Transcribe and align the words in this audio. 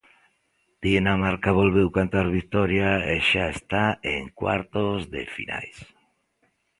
Dinamarca 0.85 1.51
volveu 1.59 1.87
cantar 1.97 2.27
vitoria 2.39 2.91
e 3.15 3.17
xa 3.29 3.45
está 3.57 3.85
en 4.15 4.23
cuartos 4.39 4.99
de 5.13 5.21
final. 5.35 5.67